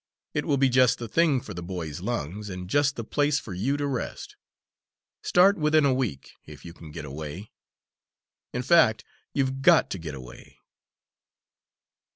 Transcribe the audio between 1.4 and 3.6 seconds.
for the boy's lungs, and just the place for